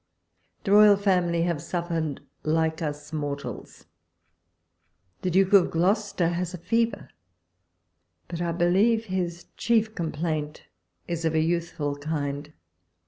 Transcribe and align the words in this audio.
The 0.63 0.71
Roval 0.71 0.97
Family 0.99 1.43
have 1.43 1.61
suffered 1.61 2.21
like 2.41 2.81
us 2.81 3.13
mortals; 3.13 3.85
the 5.21 5.29
Duke 5.29 5.53
of 5.53 5.69
Gloucester 5.69 6.29
has 6.29 6.55
a 6.55 6.57
fever, 6.57 7.09
but 8.27 8.41
I 8.41 8.51
believe 8.51 9.05
his 9.05 9.45
chief 9.57 9.93
complaint 9.93 10.63
is 11.07 11.23
of 11.23 11.35
a 11.35 11.39
youthful 11.39 11.95
kind. 11.97 12.51